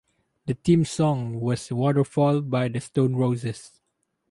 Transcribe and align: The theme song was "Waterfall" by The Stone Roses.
The 0.47 0.55
theme 0.55 0.83
song 0.83 1.39
was 1.39 1.71
"Waterfall" 1.71 2.41
by 2.41 2.69
The 2.69 2.81
Stone 2.81 3.17
Roses. 3.17 3.79